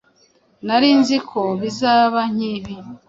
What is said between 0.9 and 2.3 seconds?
nzi ko bizaba